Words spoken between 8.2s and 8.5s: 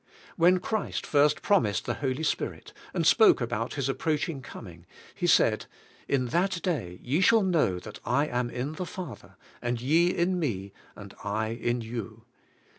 am